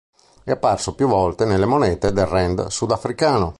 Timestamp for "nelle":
1.45-1.67